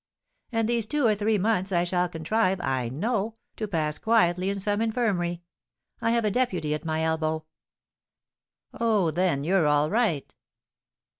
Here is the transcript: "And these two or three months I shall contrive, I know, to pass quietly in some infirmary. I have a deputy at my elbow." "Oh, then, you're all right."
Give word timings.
"And 0.51 0.67
these 0.67 0.87
two 0.87 1.05
or 1.05 1.13
three 1.13 1.37
months 1.37 1.71
I 1.71 1.83
shall 1.83 2.09
contrive, 2.09 2.59
I 2.59 2.89
know, 2.89 3.35
to 3.55 3.67
pass 3.67 3.99
quietly 3.99 4.49
in 4.49 4.59
some 4.59 4.81
infirmary. 4.81 5.43
I 6.01 6.09
have 6.09 6.25
a 6.25 6.31
deputy 6.31 6.73
at 6.73 6.83
my 6.83 7.03
elbow." 7.03 7.45
"Oh, 8.73 9.11
then, 9.11 9.43
you're 9.43 9.67
all 9.67 9.91
right." 9.91 10.33